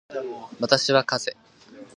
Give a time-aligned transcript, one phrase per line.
[0.59, 1.37] 私はかぜ